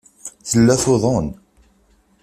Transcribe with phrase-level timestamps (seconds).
[0.49, 1.27] Tella tuḍen.